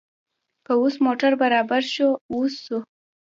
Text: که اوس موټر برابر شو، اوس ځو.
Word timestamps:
که 0.65 0.71
اوس 0.81 0.95
موټر 1.05 1.31
برابر 1.41 1.81
شو، 1.93 2.09
اوس 2.33 2.53
ځو. 2.65 2.77